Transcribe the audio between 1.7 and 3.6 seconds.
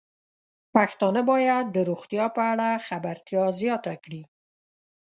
د روغتیا په اړه خبرتیا